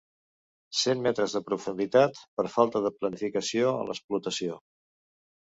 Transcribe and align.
Cent 0.83 1.03
metres 1.07 1.35
de 1.37 1.41
profunditat, 1.49 2.23
per 2.39 2.47
falta 2.55 2.83
de 2.87 2.93
planificació 2.97 3.77
en 3.83 3.93
l'explotació. 3.93 4.61